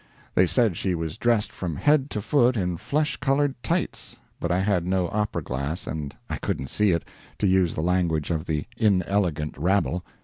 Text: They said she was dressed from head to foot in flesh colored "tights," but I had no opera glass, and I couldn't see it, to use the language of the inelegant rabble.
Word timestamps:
They 0.33 0.47
said 0.47 0.77
she 0.77 0.95
was 0.95 1.15
dressed 1.15 1.51
from 1.51 1.75
head 1.75 2.09
to 2.09 2.23
foot 2.23 2.57
in 2.57 2.77
flesh 2.77 3.17
colored 3.17 3.53
"tights," 3.61 4.17
but 4.39 4.49
I 4.49 4.61
had 4.61 4.83
no 4.83 5.09
opera 5.09 5.43
glass, 5.43 5.85
and 5.85 6.15
I 6.27 6.37
couldn't 6.37 6.71
see 6.71 6.89
it, 6.89 7.05
to 7.37 7.45
use 7.45 7.75
the 7.75 7.81
language 7.83 8.31
of 8.31 8.45
the 8.45 8.65
inelegant 8.77 9.55
rabble. 9.59 10.03